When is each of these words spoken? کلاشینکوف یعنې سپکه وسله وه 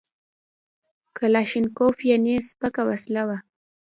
کلاشینکوف 1.17 1.97
یعنې 2.09 2.33
سپکه 2.47 2.81
وسله 2.89 3.21
وه 3.27 3.37